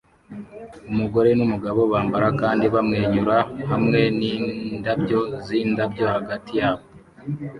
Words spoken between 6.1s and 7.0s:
hagati yabo